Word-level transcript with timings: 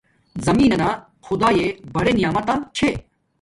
زمین 0.45 0.69
نانا 0.71 0.89
خداݵݵ 1.25 1.67
بڑر 1.93 2.13
نعمیتہ 2.19 2.55
چھے 2.75 2.89